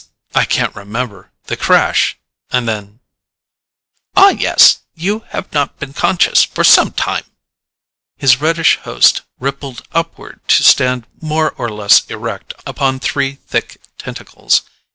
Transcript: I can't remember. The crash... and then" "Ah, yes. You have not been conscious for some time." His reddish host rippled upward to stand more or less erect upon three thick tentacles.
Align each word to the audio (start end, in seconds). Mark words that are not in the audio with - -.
I 0.33 0.45
can't 0.45 0.73
remember. 0.75 1.31
The 1.43 1.55
crash... 1.55 2.17
and 2.51 2.67
then" 2.67 3.01
"Ah, 4.17 4.29
yes. 4.31 4.79
You 4.95 5.19
have 5.29 5.53
not 5.53 5.77
been 5.77 5.93
conscious 5.93 6.43
for 6.43 6.63
some 6.63 6.91
time." 6.91 7.23
His 8.17 8.41
reddish 8.41 8.77
host 8.77 9.21
rippled 9.39 9.83
upward 9.91 10.39
to 10.47 10.63
stand 10.63 11.05
more 11.21 11.51
or 11.51 11.69
less 11.69 12.03
erect 12.05 12.55
upon 12.65 12.99
three 12.99 13.35
thick 13.45 13.79
tentacles. 13.99 14.63